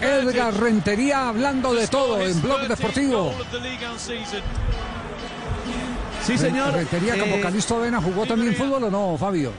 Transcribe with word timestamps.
Edgar 0.00 0.54
Rentería 0.60 1.28
hablando 1.28 1.74
de 1.74 1.86
todo 1.88 2.20
en 2.20 2.40
Blog 2.40 2.68
Deportivo. 2.68 3.32
Sí, 6.24 6.38
señor. 6.38 6.72
Rentería 6.72 7.18
como 7.18 7.34
Eh, 7.36 7.40
Calisto 7.40 7.80
Vena 7.80 8.00
jugó 8.00 8.24
también 8.26 8.54
fútbol 8.54 8.84
o 8.84 8.90
no, 8.90 9.16
Fabio? 9.18 9.50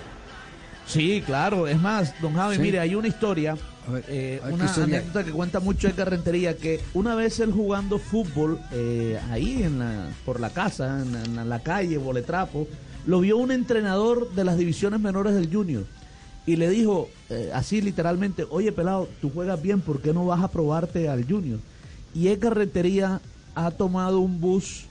Sí, 0.87 1.21
claro. 1.25 1.67
Es 1.67 1.79
más, 1.79 2.13
don 2.21 2.33
Javi, 2.33 2.55
Sí. 2.55 2.61
mire, 2.61 2.79
hay 2.79 2.95
una 2.95 3.07
historia, 3.09 3.57
ver, 3.87 4.05
eh, 4.07 4.41
una 4.49 4.71
anécdota 4.73 5.23
que 5.25 5.31
cuenta 5.31 5.59
mucho 5.59 5.87
Edgar 5.89 6.09
Rentería, 6.09 6.55
que 6.55 6.81
una 6.93 7.15
vez 7.15 7.39
él 7.41 7.51
jugando 7.51 7.99
fútbol 7.99 8.59
eh, 8.71 9.19
ahí 9.31 9.63
en 9.63 9.79
la, 9.79 10.07
por 10.25 10.39
la 10.39 10.49
casa, 10.51 11.01
en, 11.01 11.11
la- 11.35 11.41
en 11.41 11.49
la 11.49 11.59
calle, 11.59 11.97
boletrapo, 11.97 12.67
lo 13.05 13.19
vio 13.19 13.37
un 13.37 13.51
entrenador 13.51 14.31
de 14.33 14.43
las 14.45 14.57
divisiones 14.57 14.99
menores 15.01 15.33
del 15.35 15.53
Junior 15.53 15.83
y 16.45 16.55
le 16.55 16.69
dijo 16.69 17.09
eh, 17.29 17.51
así 17.53 17.81
literalmente, 17.81 18.45
oye 18.49 18.71
pelado, 18.71 19.07
tú 19.21 19.29
juegas 19.29 19.61
bien, 19.61 19.81
¿por 19.81 20.01
qué 20.01 20.13
no 20.13 20.25
vas 20.25 20.41
a 20.43 20.49
probarte 20.49 21.09
al 21.09 21.25
Junior? 21.25 21.59
Y 22.13 22.27
Edgar 22.27 22.55
Rentería 22.55 23.21
ha 23.55 23.71
tomado 23.71 24.19
un 24.19 24.39
bus 24.39 24.85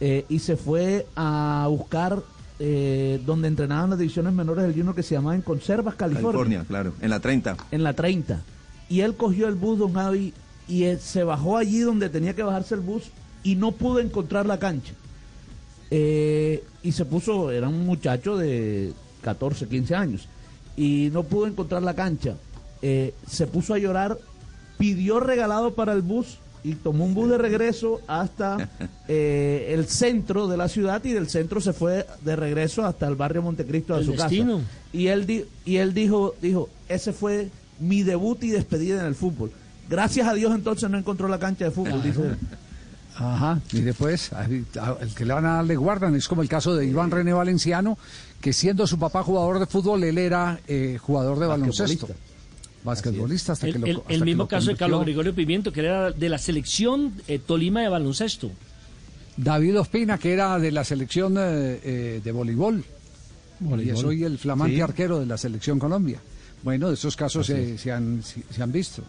eh, 0.00 0.24
y 0.28 0.38
se 0.38 0.56
fue 0.56 1.06
a 1.16 1.66
buscar 1.68 2.22
eh, 2.58 3.20
donde 3.24 3.48
entrenaban 3.48 3.90
las 3.90 3.98
divisiones 3.98 4.32
menores 4.32 4.64
del 4.64 4.74
Junior 4.74 4.94
que 4.94 5.02
se 5.02 5.14
llamaba 5.14 5.34
en 5.34 5.42
Conservas, 5.42 5.94
California, 5.94 6.30
California, 6.30 6.64
claro, 6.66 6.92
en 7.00 7.10
la 7.10 7.20
30. 7.20 7.56
en 7.70 7.82
la 7.82 7.92
30. 7.94 8.42
Y 8.88 9.00
él 9.00 9.14
cogió 9.14 9.48
el 9.48 9.54
bus, 9.54 9.78
don 9.78 9.94
Javi, 9.94 10.34
y 10.68 10.84
él 10.84 10.98
se 11.00 11.24
bajó 11.24 11.56
allí 11.56 11.80
donde 11.80 12.08
tenía 12.08 12.34
que 12.34 12.42
bajarse 12.42 12.74
el 12.74 12.80
bus 12.80 13.04
y 13.42 13.56
no 13.56 13.72
pudo 13.72 14.00
encontrar 14.00 14.46
la 14.46 14.58
cancha. 14.58 14.92
Eh, 15.90 16.62
y 16.82 16.92
se 16.92 17.04
puso, 17.04 17.50
era 17.50 17.68
un 17.68 17.86
muchacho 17.86 18.36
de 18.36 18.92
14, 19.22 19.66
15 19.66 19.94
años, 19.94 20.28
y 20.80 21.10
no 21.12 21.24
pudo 21.24 21.46
encontrar 21.46 21.82
la 21.82 21.94
cancha. 21.94 22.36
Eh, 22.82 23.12
se 23.28 23.46
puso 23.46 23.74
a 23.74 23.78
llorar, 23.78 24.16
pidió 24.78 25.20
regalado 25.20 25.74
para 25.74 25.92
el 25.92 26.00
bus 26.02 26.38
y 26.64 26.74
tomó 26.74 27.04
un 27.04 27.14
bus 27.14 27.28
de 27.30 27.38
regreso 27.38 28.00
hasta 28.06 28.68
eh, 29.08 29.72
el 29.74 29.86
centro 29.86 30.46
de 30.48 30.56
la 30.56 30.68
ciudad 30.68 31.04
y 31.04 31.10
del 31.12 31.28
centro 31.28 31.60
se 31.60 31.72
fue 31.72 32.06
de 32.22 32.36
regreso 32.36 32.84
hasta 32.86 33.06
el 33.08 33.14
barrio 33.16 33.42
Montecristo 33.42 33.94
a 33.94 33.98
El 33.98 34.04
su 34.06 34.12
destino. 34.12 34.58
casa. 34.58 34.70
Y 34.92 35.06
él, 35.08 35.26
di- 35.26 35.44
y 35.66 35.76
él 35.76 35.92
dijo, 35.92 36.34
dijo, 36.40 36.68
ese 36.88 37.12
fue 37.12 37.48
mi 37.78 38.02
debut 38.02 38.42
y 38.44 38.48
despedida 38.50 39.00
en 39.00 39.06
el 39.06 39.14
fútbol. 39.14 39.50
Gracias 39.88 40.26
a 40.28 40.34
Dios 40.34 40.54
entonces 40.54 40.88
no 40.88 40.96
encontró 40.98 41.28
la 41.28 41.38
cancha 41.38 41.64
de 41.66 41.70
fútbol, 41.72 42.02
dice 42.02 42.20
él. 42.22 42.36
Ajá, 43.22 43.60
mire 43.72 43.92
pues, 43.92 44.32
ahí- 44.32 44.64
a- 44.80 44.96
el 45.00 45.14
que 45.14 45.26
le 45.26 45.34
van 45.34 45.44
a 45.44 45.54
dar 45.56 45.64
le 45.66 45.76
guardan, 45.76 46.14
es 46.16 46.26
como 46.26 46.40
el 46.40 46.48
caso 46.48 46.74
de 46.74 46.86
Iván 46.86 47.10
René 47.10 47.32
Valenciano, 47.34 47.98
que 48.40 48.52
siendo 48.54 48.86
su 48.86 48.98
papá 48.98 49.22
jugador 49.22 49.58
de 49.58 49.66
fútbol, 49.66 50.02
él 50.04 50.16
era 50.16 50.58
eh, 50.66 50.96
jugador 51.00 51.38
de 51.38 51.46
baloncesto. 51.46 52.08
Basquetbolista 52.82 53.52
hasta 53.52 53.66
El, 53.66 53.72
que 53.74 53.78
lo 53.78 53.86
hasta 54.00 54.12
el 54.14 54.18
que 54.20 54.24
mismo 54.24 54.44
lo 54.44 54.48
caso 54.48 54.70
de. 54.70 54.76
Carlos 54.76 55.02
Gregorio 55.02 55.34
Pimiento, 55.34 55.70
que 55.70 55.80
era 55.80 56.10
de 56.12 56.28
la 56.30 56.38
selección 56.38 57.12
eh, 57.28 57.38
Tolima 57.38 57.82
de 57.82 57.90
baloncesto. 57.90 58.50
David 59.36 59.80
Ospina, 59.80 60.16
que 60.16 60.32
era 60.32 60.58
de 60.58 60.70
la 60.72 60.82
selección 60.84 61.34
eh, 61.38 61.80
eh, 61.84 62.20
de 62.24 62.32
voleibol. 62.32 62.82
Y 63.84 63.90
es 63.90 64.02
hoy 64.02 64.24
el 64.24 64.38
flamante 64.38 64.76
Sí. 64.76 64.80
arquero 64.80 65.20
de 65.20 65.26
la 65.26 65.36
selección 65.36 65.78
Colombia. 65.78 66.20
Bueno, 66.62 66.88
de 66.88 66.94
esos 66.94 67.14
casos 67.16 67.46
se, 67.46 67.76
se 67.76 67.92
han, 67.92 68.22
se, 68.22 68.42
se 68.50 68.62
han 68.62 68.72
visto. 68.72 69.02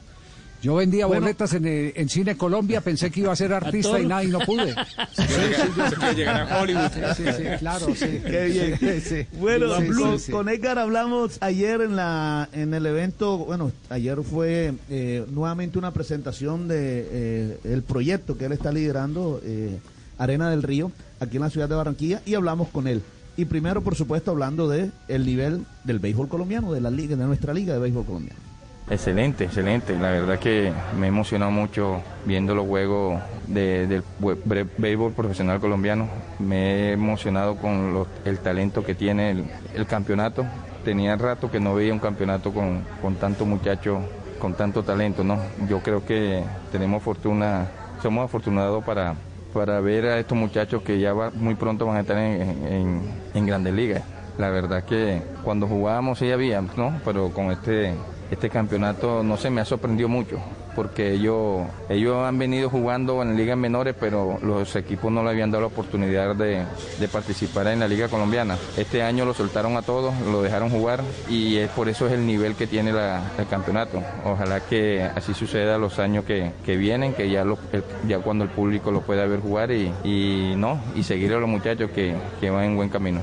Yo 0.61 0.75
vendía 0.75 1.05
Bueno. 1.07 1.21
boletas 1.21 1.53
en, 1.53 1.65
eh, 1.65 1.93
en 1.95 2.07
Cine 2.09 2.37
Colombia, 2.37 2.81
pensé 2.81 3.09
que 3.09 3.21
iba 3.21 3.31
a 3.31 3.35
ser 3.35 3.51
artista 3.53 3.99
y 3.99 4.05
nada 4.05 4.23
y 4.23 4.27
no 4.27 4.39
pude. 4.39 4.75
llegar 6.15 6.51
a 6.51 6.61
Hollywood. 6.61 6.91
Sí, 7.15 7.23
sí, 7.35 7.43
claro, 7.59 7.87
sí. 7.95 8.05
Qué 8.25 8.45
bien. 8.45 8.77
Sí, 8.79 9.01
sí. 9.01 9.27
Bueno, 9.39 9.75
Sí, 9.79 9.87
con, 9.87 10.19
sí, 10.19 10.25
sí. 10.25 10.31
con 10.31 10.49
Edgar 10.49 10.77
hablamos 10.79 11.37
ayer 11.41 11.81
en 11.81 11.95
la 11.95 12.47
en 12.53 12.73
el 12.73 12.85
evento, 12.85 13.37
bueno, 13.39 13.71
ayer 13.89 14.21
fue 14.23 14.73
eh, 14.89 15.25
nuevamente 15.31 15.77
una 15.79 15.91
presentación 15.91 16.67
de 16.67 17.07
eh, 17.11 17.57
el 17.63 17.81
proyecto 17.83 18.37
que 18.37 18.45
él 18.45 18.51
está 18.51 18.71
liderando, 18.71 19.41
eh, 19.43 19.77
Arena 20.17 20.49
del 20.51 20.61
Río, 20.63 20.91
aquí 21.19 21.37
en 21.37 21.43
la 21.43 21.49
ciudad 21.49 21.69
de 21.69 21.75
Barranquilla, 21.75 22.21
y 22.25 22.35
hablamos 22.35 22.69
con 22.69 22.87
él. 22.87 23.01
Y 23.37 23.45
primero, 23.45 23.81
por 23.81 23.95
supuesto, 23.95 24.31
hablando 24.31 24.67
de 24.67 24.91
el 25.07 25.25
nivel 25.25 25.65
del 25.83 25.99
béisbol 25.99 26.27
colombiano, 26.27 26.73
de 26.73 26.81
la 26.81 26.91
liga, 26.91 27.15
de 27.15 27.25
nuestra 27.25 27.53
liga 27.53 27.73
de 27.73 27.79
béisbol 27.79 28.05
colombiano. 28.05 28.39
Excelente, 28.89 29.45
excelente. 29.45 29.95
La 29.97 30.09
verdad 30.09 30.37
que 30.39 30.73
me 30.99 31.05
he 31.05 31.09
emocionado 31.09 31.49
mucho 31.51 32.01
viendo 32.25 32.53
los 32.55 32.67
juegos 32.67 33.21
de- 33.47 33.87
del 33.87 34.03
béisbol 34.77 35.13
profesional 35.13 35.59
colombiano. 35.61 36.09
Me 36.39 36.89
he 36.89 36.91
emocionado 36.93 37.55
con 37.55 38.05
el 38.25 38.39
talento 38.39 38.83
que 38.83 38.93
tiene 38.93 39.45
el, 39.73 39.85
campeonato. 39.85 40.45
Tenía 40.83 41.15
rato 41.15 41.49
que 41.49 41.59
no 41.61 41.73
veía 41.75 41.93
un 41.93 41.99
campeonato 41.99 42.51
con, 42.51 42.83
con 43.01 43.15
tanto 43.15 43.45
muchacho, 43.45 43.99
con 44.39 44.55
tanto 44.55 44.83
talento, 44.83 45.23
¿no? 45.23 45.37
Yo 45.69 45.79
creo 45.79 46.03
que 46.05 46.43
tenemos 46.71 47.01
fortuna, 47.01 47.67
somos 48.01 48.25
afortunados 48.25 48.83
para, 48.83 49.15
para 49.53 49.79
ver 49.79 50.05
a 50.07 50.19
estos 50.19 50.37
muchachos 50.37 50.81
que 50.81 50.99
ya 50.99 51.13
va- 51.13 51.31
muy 51.33 51.55
pronto 51.55 51.85
van 51.85 51.97
a 51.97 52.01
estar 52.01 52.17
en, 52.17 52.41
en- 52.67 53.01
en 53.33 53.45
grandes 53.45 53.73
ligas. 53.73 54.03
La 54.37 54.49
verdad 54.49 54.83
que 54.83 55.21
cuando 55.43 55.67
jugábamos 55.67 56.19
sí 56.19 56.29
había, 56.31 56.61
¿no? 56.61 56.99
Pero 57.05 57.29
con 57.29 57.51
este, 57.51 57.93
este 58.31 58.49
campeonato 58.49 59.21
no 59.23 59.35
sé, 59.37 59.49
me 59.49 59.61
ha 59.61 59.65
sorprendido 59.65 60.07
mucho 60.09 60.39
porque 60.73 61.11
ellos, 61.13 61.67
ellos 61.89 62.15
han 62.25 62.39
venido 62.39 62.69
jugando 62.69 63.21
en 63.21 63.35
ligas 63.35 63.57
menores, 63.57 63.93
pero 63.99 64.39
los 64.41 64.73
equipos 64.77 65.11
no 65.11 65.21
le 65.21 65.29
habían 65.31 65.51
dado 65.51 65.63
la 65.63 65.67
oportunidad 65.67 66.33
de, 66.33 66.63
participar 67.11 67.67
en 67.67 67.81
la 67.81 67.89
liga 67.89 68.07
colombiana. 68.07 68.57
Este 68.77 69.03
año 69.03 69.25
lo 69.25 69.33
soltaron 69.33 69.75
a 69.75 69.81
todos, 69.81 70.17
lo 70.31 70.41
dejaron 70.41 70.69
jugar 70.69 71.01
y 71.29 71.57
es 71.57 71.69
por 71.71 71.89
eso 71.89 72.07
es 72.07 72.13
el 72.13 72.25
nivel 72.25 72.55
que 72.55 72.67
tiene 72.67 72.93
la- 72.93 73.21
el 73.37 73.47
campeonato. 73.47 74.01
Ojalá 74.23 74.61
que 74.61 75.03
así 75.03 75.33
suceda 75.33 75.77
los 75.77 75.99
años 75.99 76.23
que, 76.23 76.53
que 76.65 76.77
vienen, 76.77 77.13
que 77.13 77.29
ya, 77.29 77.43
lo- 77.43 77.57
ya 78.07 78.19
cuando 78.19 78.45
el 78.45 78.49
público 78.49 78.91
lo 78.91 79.01
pueda 79.01 79.25
ver 79.25 79.41
jugar 79.41 79.71
y, 79.71 79.91
y 80.05 80.53
no, 80.55 80.79
y 80.95 81.03
seguir 81.03 81.33
a 81.33 81.39
los 81.39 81.49
muchachos 81.49 81.91
que, 81.91 82.15
que 82.39 82.49
van 82.49 82.63
en 82.63 82.75
buen 82.77 82.87
camino. 82.87 83.19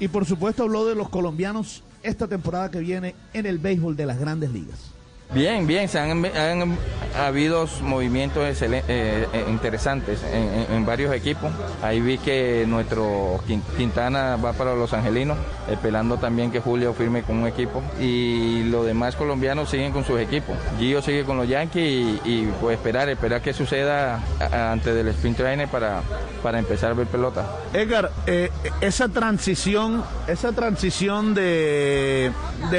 Y 0.00 0.08
por 0.08 0.24
supuesto 0.26 0.64
habló 0.64 0.84
de 0.86 0.96
los 0.96 1.08
colombianos 1.08 1.84
esta 2.02 2.26
temporada 2.26 2.70
que 2.70 2.80
viene 2.80 3.14
en 3.32 3.46
el 3.46 3.58
béisbol 3.58 3.96
de 3.96 4.06
las 4.06 4.18
grandes 4.18 4.50
ligas. 4.50 4.92
Bien, 5.34 5.66
bien, 5.66 5.88
se 5.88 5.98
han, 5.98 6.24
han 6.26 6.78
habido 7.18 7.66
movimientos 7.82 8.60
eh, 8.62 8.82
eh, 8.88 9.44
interesantes 9.48 10.20
en, 10.30 10.84
varios 10.84 11.14
equipos. 11.14 11.50
Ahí 11.82 12.00
vi 12.00 12.18
que 12.18 12.64
nuestro 12.66 13.40
Quin- 13.48 13.62
Quintana 13.76 14.36
va 14.36 14.52
para 14.52 14.74
los 14.74 14.92
Angelinos, 14.92 15.38
esperando 15.70 16.18
también 16.18 16.50
que 16.50 16.60
Julio 16.60 16.92
firme 16.92 17.22
con 17.22 17.36
un 17.36 17.46
equipo. 17.46 17.82
Y 17.98 18.64
los 18.64 18.84
demás 18.84 19.16
colombianos 19.16 19.70
siguen 19.70 19.92
con 19.92 20.04
sus 20.04 20.20
equipos. 20.20 20.54
Gio 20.78 21.00
sigue 21.00 21.24
con 21.24 21.36
los 21.38 21.48
Yankees 21.48 21.82
y, 21.82 22.20
y, 22.24 22.52
pues 22.60 22.76
esperar, 22.76 23.08
esperar 23.08 23.40
que 23.40 23.54
suceda 23.54 24.20
antes 24.50 24.94
del 24.94 25.08
sprint 25.08 25.38
training 25.38 25.66
para, 25.68 26.02
para 26.42 26.58
empezar 26.58 26.90
a 26.90 26.94
ver 26.94 27.06
pelota. 27.06 27.46
Edgar, 27.72 28.10
eh, 28.26 28.50
esa 28.82 29.08
transición, 29.08 30.04
esa 30.26 30.52
transición 30.52 31.32
de 31.34 32.32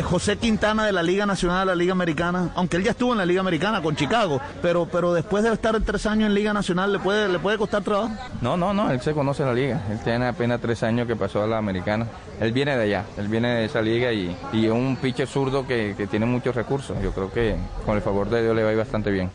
José 0.03 0.37
Quintana 0.37 0.85
de 0.85 0.91
la 0.91 1.01
Liga 1.03 1.25
Nacional 1.25 1.61
a 1.61 1.65
la 1.65 1.75
Liga 1.75 1.93
Americana, 1.93 2.42
aunque 2.55 2.77
él 2.77 2.83
ya 2.83 2.91
estuvo 2.91 3.11
en 3.11 3.17
la 3.17 3.25
Liga 3.25 3.41
Americana 3.41 3.81
con 3.81 3.95
Chicago, 3.95 4.41
pero, 4.61 4.85
pero 4.85 5.13
después 5.13 5.43
de 5.43 5.53
estar 5.53 5.79
tres 5.81 6.05
años 6.05 6.27
en 6.27 6.33
Liga 6.33 6.53
Nacional, 6.53 6.91
¿le 6.91 6.99
puede, 6.99 7.29
le 7.29 7.39
puede 7.39 7.57
costar 7.57 7.83
trabajo? 7.83 8.13
No, 8.41 8.57
no, 8.57 8.73
no, 8.73 8.91
él 8.91 9.01
se 9.01 9.13
conoce 9.13 9.43
la 9.43 9.53
liga. 9.53 9.81
Él 9.89 9.99
tiene 10.03 10.27
apenas 10.27 10.61
tres 10.61 10.83
años 10.83 11.07
que 11.07 11.15
pasó 11.15 11.43
a 11.43 11.47
la 11.47 11.57
americana. 11.57 12.07
Él 12.39 12.51
viene 12.51 12.75
de 12.75 12.83
allá, 12.83 13.05
él 13.17 13.27
viene 13.27 13.49
de 13.49 13.65
esa 13.65 13.81
liga 13.81 14.11
y, 14.11 14.35
y 14.51 14.65
es 14.65 14.71
un 14.71 14.97
pitcher 15.01 15.27
zurdo 15.27 15.67
que, 15.67 15.93
que 15.97 16.07
tiene 16.07 16.25
muchos 16.25 16.55
recursos. 16.55 16.97
Yo 17.01 17.11
creo 17.11 17.31
que 17.31 17.55
con 17.85 17.95
el 17.95 18.01
favor 18.01 18.29
de 18.29 18.43
Dios 18.43 18.55
le 18.55 18.63
va 18.63 18.69
a 18.69 18.73
ir 18.73 18.77
bastante 18.77 19.11
bien. 19.11 19.29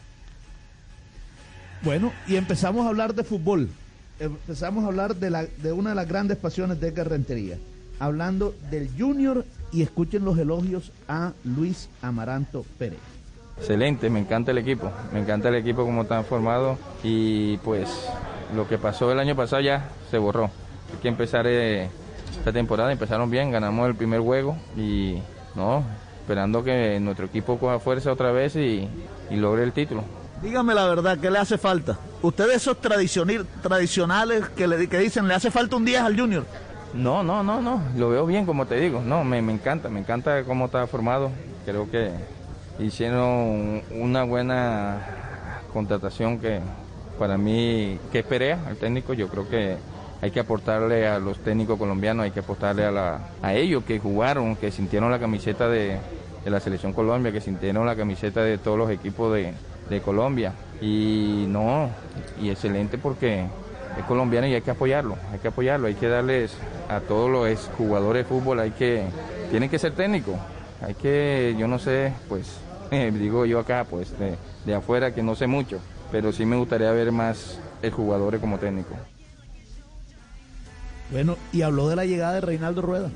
Bueno, 1.82 2.12
y 2.26 2.36
empezamos 2.36 2.86
a 2.86 2.88
hablar 2.88 3.14
de 3.14 3.24
fútbol. 3.24 3.68
Empezamos 4.18 4.84
a 4.84 4.88
hablar 4.88 5.14
de, 5.14 5.30
la, 5.30 5.44
de 5.44 5.72
una 5.72 5.90
de 5.90 5.96
las 5.96 6.08
grandes 6.08 6.36
pasiones 6.36 6.80
de 6.80 6.88
Edgar 6.88 7.08
Rentería. 7.08 7.56
Hablando 8.00 8.54
del 8.70 8.90
Junior 8.98 9.44
y 9.72 9.82
escuchen 9.82 10.24
los 10.24 10.38
elogios 10.38 10.90
a 11.08 11.32
Luis 11.44 11.88
Amaranto 12.02 12.64
Pérez. 12.78 12.98
Excelente, 13.58 14.08
me 14.08 14.20
encanta 14.20 14.52
el 14.52 14.58
equipo, 14.58 14.90
me 15.12 15.20
encanta 15.20 15.48
el 15.48 15.56
equipo 15.56 15.84
como 15.84 16.02
está 16.02 16.22
formado 16.22 16.78
y 17.02 17.56
pues 17.58 17.88
lo 18.54 18.68
que 18.68 18.78
pasó 18.78 19.10
el 19.10 19.18
año 19.18 19.34
pasado 19.34 19.60
ya 19.62 19.88
se 20.10 20.18
borró. 20.18 20.44
Hay 20.44 21.00
que 21.02 21.08
empezar 21.08 21.46
eh, 21.46 21.88
esta 22.38 22.52
temporada, 22.52 22.92
empezaron 22.92 23.28
bien, 23.30 23.50
ganamos 23.50 23.88
el 23.88 23.96
primer 23.96 24.20
juego 24.20 24.56
y 24.76 25.18
no, 25.56 25.82
esperando 26.20 26.62
que 26.62 27.00
nuestro 27.00 27.26
equipo 27.26 27.58
coja 27.58 27.80
fuerza 27.80 28.12
otra 28.12 28.30
vez 28.30 28.54
y, 28.54 28.88
y 29.30 29.36
logre 29.36 29.64
el 29.64 29.72
título. 29.72 30.04
Dígame 30.40 30.72
la 30.72 30.86
verdad, 30.86 31.18
¿qué 31.18 31.28
le 31.28 31.38
hace 31.40 31.58
falta? 31.58 31.98
Ustedes 32.22 32.56
esos 32.56 32.80
tradicional- 32.80 33.44
tradicionales 33.60 34.48
que, 34.50 34.68
le, 34.68 34.88
que 34.88 34.98
dicen, 35.00 35.26
le 35.26 35.34
hace 35.34 35.50
falta 35.50 35.74
un 35.74 35.84
10 35.84 36.00
al 36.00 36.18
Junior. 36.18 36.46
No, 36.94 37.22
no, 37.22 37.42
no, 37.42 37.60
no, 37.60 37.82
lo 37.96 38.08
veo 38.08 38.26
bien 38.26 38.46
como 38.46 38.66
te 38.66 38.76
digo, 38.76 39.02
no, 39.02 39.22
me, 39.22 39.42
me 39.42 39.52
encanta, 39.52 39.88
me 39.88 40.00
encanta 40.00 40.42
cómo 40.44 40.66
está 40.66 40.86
formado, 40.86 41.30
creo 41.66 41.90
que 41.90 42.10
hicieron 42.78 43.82
una 43.90 44.24
buena 44.24 45.60
contratación 45.72 46.38
que 46.38 46.60
para 47.18 47.36
mí, 47.36 47.98
que 48.10 48.20
esperé 48.20 48.54
al 48.54 48.76
técnico, 48.76 49.12
yo 49.12 49.28
creo 49.28 49.48
que 49.48 49.76
hay 50.20 50.30
que 50.30 50.40
aportarle 50.40 51.06
a 51.06 51.18
los 51.18 51.38
técnicos 51.38 51.78
colombianos, 51.78 52.24
hay 52.24 52.30
que 52.30 52.40
aportarle 52.40 52.84
a, 52.84 52.90
la, 52.90 53.28
a 53.42 53.54
ellos 53.54 53.84
que 53.84 53.98
jugaron, 53.98 54.56
que 54.56 54.70
sintieron 54.70 55.10
la 55.10 55.18
camiseta 55.18 55.68
de, 55.68 55.98
de 56.44 56.50
la 56.50 56.60
Selección 56.60 56.92
Colombia, 56.92 57.32
que 57.32 57.40
sintieron 57.40 57.86
la 57.86 57.96
camiseta 57.96 58.42
de 58.42 58.58
todos 58.58 58.78
los 58.78 58.90
equipos 58.90 59.34
de, 59.34 59.52
de 59.90 60.00
Colombia. 60.00 60.52
Y 60.80 61.44
no, 61.48 61.90
y 62.40 62.50
excelente 62.50 62.98
porque 62.98 63.46
es 63.98 64.04
colombiano 64.04 64.46
y 64.46 64.54
hay 64.54 64.62
que 64.62 64.70
apoyarlo, 64.70 65.16
hay 65.32 65.38
que 65.38 65.48
apoyarlo, 65.48 65.88
hay 65.88 65.94
que 65.94 66.08
darles 66.08 66.56
a 66.88 67.00
todos 67.00 67.30
los 67.30 67.70
jugadores 67.76 68.24
de 68.24 68.28
fútbol, 68.28 68.60
hay 68.60 68.70
que, 68.70 69.04
tienen 69.50 69.68
que 69.68 69.78
ser 69.78 69.92
técnicos, 69.92 70.36
hay 70.80 70.94
que, 70.94 71.56
yo 71.58 71.66
no 71.66 71.78
sé, 71.78 72.12
pues, 72.28 72.58
digo 72.90 73.44
yo 73.44 73.58
acá, 73.58 73.84
pues, 73.88 74.16
de, 74.18 74.36
de 74.64 74.74
afuera 74.74 75.12
que 75.12 75.22
no 75.22 75.34
sé 75.34 75.46
mucho, 75.46 75.80
pero 76.12 76.32
sí 76.32 76.46
me 76.46 76.56
gustaría 76.56 76.90
ver 76.92 77.12
más 77.12 77.58
el 77.82 77.90
jugador 77.90 78.38
como 78.40 78.58
técnico. 78.58 78.94
Bueno, 81.10 81.36
y 81.52 81.62
habló 81.62 81.88
de 81.88 81.96
la 81.96 82.04
llegada 82.04 82.34
de 82.34 82.40
Reinaldo 82.42 82.82
Rueda. 82.82 83.10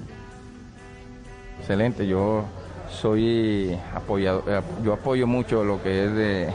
Excelente, 1.60 2.06
yo 2.06 2.44
soy 2.90 3.78
apoyado, 3.94 4.42
eh, 4.48 4.60
yo 4.82 4.94
apoyo 4.94 5.26
mucho 5.26 5.62
lo 5.62 5.82
que 5.82 6.06
es 6.06 6.14
de 6.14 6.52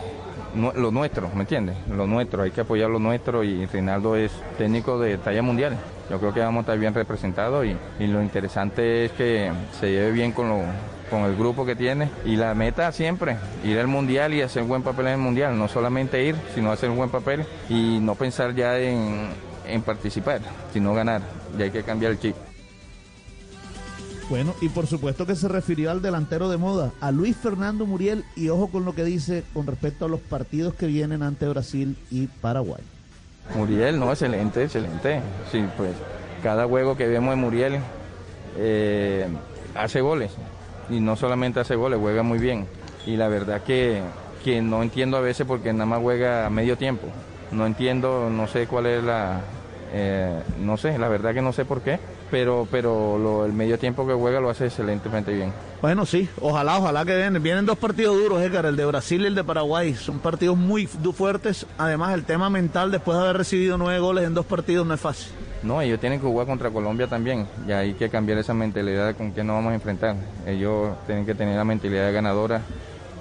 lo 0.57 0.92
nuestro, 0.92 1.30
¿me 1.33 1.42
entiendes? 1.42 1.75
Lo 1.89 2.07
nuestro, 2.07 2.44
hay 2.44 2.51
que 2.51 2.62
apoyar 2.62 2.89
lo 2.89 3.00
nuestro 3.00 3.44
y 3.44 3.65
Reinaldo 3.65 4.15
es 4.15 4.31
técnico 4.57 5.00
de 5.00 5.18
talla 5.18 5.42
mundial. 5.42 5.77
Yo 6.09 6.19
creo 6.19 6.33
que 6.33 6.39
vamos 6.39 6.59
a 6.59 6.62
estar 6.62 6.80
bien 6.80 6.94
representados 6.94 7.65
y, 7.65 8.07
lo 8.07 8.21
interesante 8.21 9.06
es 9.06 9.12
que 9.12 9.51
se 9.80 9.92
lleve 9.92 10.12
bien 10.12 10.31
con, 10.31 10.50
lo, 10.50 10.62
con 11.09 11.24
el 11.24 11.36
grupo 11.36 11.65
que 11.65 11.75
tiene 11.75 12.09
y 12.25 12.36
la 12.36 12.54
meta 12.56 12.92
siempre, 12.92 13.38
ir 13.63 13.77
al 13.80 13.88
mundial 13.88 14.33
y 14.33 14.42
hacer 14.42 14.63
buen 14.63 14.83
papel 14.83 15.07
en 15.07 15.13
el 15.13 15.19
mundial, 15.19 15.57
no 15.57 15.68
solamente 15.68 16.24
ir, 16.24 16.36
sino 16.56 16.71
hacer 16.71 16.89
un 16.89 16.98
buen 16.98 17.09
papel 17.09 17.45
y 17.69 18.00
no 18.00 18.15
pensar 18.15 18.56
ya 18.56 18.80
en, 18.80 19.30
en 19.68 19.81
participar, 19.81 20.42
sino 20.74 20.94
ganar, 20.94 21.21
y 21.57 21.63
hay 21.63 21.71
que 21.71 21.83
cambiar 21.83 22.13
el 22.13 22.19
chip. 22.19 22.47
Bueno, 24.30 24.54
y 24.60 24.68
por 24.68 24.88
supuesto 24.88 25.26
que 25.26 25.36
se 25.36 25.48
refirió 25.48 25.90
al 25.90 26.02
delantero 26.02 26.50
de 26.50 26.58
moda, 26.58 26.92
a 27.00 27.12
Luis 27.12 27.38
Fernando 27.38 27.86
Muriel, 27.86 28.26
y 28.36 28.50
ojo 28.50 28.68
con 28.68 28.84
lo 28.84 28.94
que 28.94 29.06
dice 29.06 29.46
con 29.54 29.66
respecto 29.66 30.04
a 30.04 30.10
los 30.10 30.20
partidos 30.20 30.74
que 30.74 30.86
vienen 30.86 31.24
ante 31.24 31.48
Brasil 31.48 31.96
y 32.12 32.28
Paraguay. 32.28 32.84
Muriel, 33.56 33.98
no, 33.98 34.12
excelente, 34.12 34.64
excelente. 34.64 35.22
Sí, 35.50 35.64
pues 35.78 35.92
cada 36.44 36.68
juego 36.68 36.98
que 36.98 37.08
vemos 37.08 37.30
de 37.30 37.36
Muriel 37.38 37.80
eh, 38.58 39.28
hace 39.76 40.02
goles, 40.02 40.32
y 40.90 41.00
no 41.00 41.16
solamente 41.16 41.62
hace 41.62 41.76
goles, 41.76 41.98
juega 41.98 42.22
muy 42.22 42.40
bien. 42.40 42.68
Y 43.06 43.16
la 43.16 43.30
verdad 43.30 43.64
que, 43.64 44.02
que 44.44 44.62
no 44.62 44.84
entiendo 44.84 45.16
a 45.16 45.22
veces 45.22 45.48
porque 45.48 45.72
nada 45.72 45.86
más 45.86 46.02
juega 46.02 46.46
a 46.46 46.50
medio 46.50 46.78
tiempo. 46.78 47.08
No 47.54 47.66
entiendo, 47.66 48.30
no 48.30 48.46
sé 48.48 48.68
cuál 48.68 48.88
es 48.88 49.02
la, 49.06 49.40
eh, 49.94 50.38
no 50.60 50.76
sé, 50.76 50.98
la 50.98 51.08
verdad 51.08 51.34
que 51.34 51.42
no 51.42 51.54
sé 51.54 51.64
por 51.64 51.80
qué, 51.80 51.98
pero, 52.30 52.68
pero 52.70 53.18
lo, 53.18 53.46
el 53.46 53.54
medio 53.54 53.78
tiempo 53.78 54.06
que 54.06 54.14
juega 54.14 54.40
lo 54.40 54.50
hace 54.50 54.66
excelentemente 54.66 55.34
bien. 55.34 55.54
Bueno, 55.82 56.06
sí, 56.06 56.28
ojalá, 56.42 56.78
ojalá 56.78 57.06
que 57.06 57.16
vienen. 57.16 57.42
Vienen 57.42 57.66
dos 57.66 57.78
partidos 57.78 58.16
duros, 58.18 58.42
Edgar, 58.42 58.66
el 58.66 58.76
de 58.76 58.86
Brasil 58.86 59.22
y 59.22 59.28
el 59.28 59.36
de 59.36 59.44
Paraguay. 59.44 59.94
Son 59.96 60.20
partidos 60.20 60.58
muy 60.58 60.88
fuertes. 60.88 61.66
Además, 61.78 62.14
el 62.14 62.26
tema 62.26 62.50
mental, 62.50 62.92
después 62.92 63.18
de 63.18 63.24
haber 63.24 63.38
recibido 63.38 63.78
nueve 63.78 64.00
goles 64.00 64.26
en 64.26 64.34
dos 64.34 64.46
partidos, 64.46 64.86
no 64.88 64.94
es 64.94 65.00
fácil. 65.00 65.32
No, 65.64 65.82
ellos 65.82 66.00
tienen 66.00 66.20
que 66.20 66.26
jugar 66.28 66.48
contra 66.48 66.70
Colombia 66.70 67.08
también. 67.08 67.48
Y 67.68 67.72
hay 67.72 67.94
que 67.94 68.10
cambiar 68.10 68.38
esa 68.40 68.54
mentalidad 68.54 69.16
con 69.16 69.32
que 69.32 69.44
nos 69.44 69.56
vamos 69.56 69.72
a 69.72 69.76
enfrentar. 69.76 70.16
Ellos 70.46 70.96
tienen 71.06 71.26
que 71.26 71.36
tener 71.36 71.56
la 71.56 71.64
mentalidad 71.64 72.12
ganadora, 72.14 72.62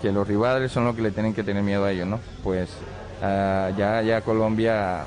que 0.03 0.13
los 0.13 0.27
rivales 0.27 0.73
son 0.73 0.85
los 0.85 0.95
que 0.97 1.03
le 1.03 1.11
tienen 1.11 1.35
que 1.35 1.43
tener 1.43 1.63
miedo 1.63 1.85
a 1.85 1.93
ellos, 1.93 2.07
¿no? 2.07 2.21
Pues 2.43 2.71
uh, 3.23 3.77
ya, 3.77 4.03
ya 4.03 4.21
Colombia 4.21 5.05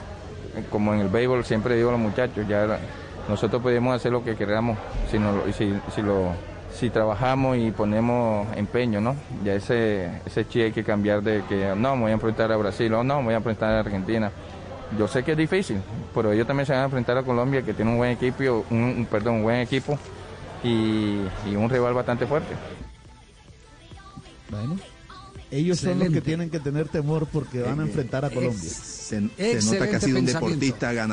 como 0.72 0.94
en 0.94 1.02
el 1.02 1.10
béisbol 1.10 1.46
siempre 1.46 1.76
digo 1.76 1.90
a 1.90 1.92
los 1.94 2.02
muchachos, 2.02 2.46
ya 2.48 2.80
nosotros 3.30 3.62
podemos 3.62 3.96
hacer 3.96 4.12
lo 4.12 4.24
que 4.24 4.36
queramos 4.36 4.78
si, 5.10 5.20
no, 5.20 5.44
si, 5.56 5.72
si, 5.94 6.02
lo, 6.02 6.32
si 6.78 6.90
trabajamos 6.90 7.58
y 7.58 7.72
ponemos 7.72 8.48
empeño, 8.58 9.00
¿no? 9.00 9.16
Ya 9.46 9.54
ese, 9.54 10.10
ese 10.26 10.48
chi 10.48 10.64
hay 10.64 10.72
que 10.72 10.84
cambiar 10.84 11.22
de 11.22 11.44
que 11.48 11.74
no, 11.78 11.96
me 11.96 12.02
voy 12.04 12.12
a 12.12 12.16
enfrentar 12.16 12.52
a 12.52 12.58
Brasil 12.58 12.92
o 12.94 13.04
no, 13.04 13.20
me 13.20 13.26
voy 13.26 13.34
a 13.36 13.38
enfrentar 13.38 13.74
a 13.76 13.80
Argentina. 13.82 14.32
Yo 14.98 15.08
sé 15.08 15.24
que 15.24 15.34
es 15.34 15.38
difícil, 15.38 15.78
pero 16.16 16.32
ellos 16.32 16.48
también 16.48 16.66
se 16.66 16.74
van 16.74 16.82
a 16.82 16.86
enfrentar 16.86 17.16
a 17.20 17.24
Colombia, 17.24 17.62
que 17.62 17.74
tiene 17.76 17.92
un 17.92 17.98
buen 17.98 18.12
equipo, 18.12 18.66
un, 18.72 18.78
un 18.78 19.06
perdón, 19.06 19.36
un 19.36 19.44
buen 19.44 19.60
equipo 19.60 19.98
y, 20.64 21.20
y 21.48 21.56
un 21.56 21.70
rival 21.70 21.94
bastante 21.94 22.26
fuerte. 22.26 22.56
Bueno, 24.50 24.80
ellos 25.52 25.78
Excelente. 25.78 26.06
son 26.06 26.14
los 26.14 26.22
que 26.22 26.22
tienen 26.22 26.50
que 26.50 26.60
tener 26.60 26.88
temor 26.90 27.28
porque 27.28 27.62
van 27.62 27.80
a 27.80 27.84
enfrentar 27.84 28.26
a 28.26 28.30
Colombia. 28.30 28.60
Se, 28.60 29.30
se 29.38 29.76
nota 29.76 29.90
que 29.90 29.96
ha 29.96 30.00
sido 30.00 30.20
un 30.20 30.26
deportista 30.26 30.94
ganador. 30.94 31.08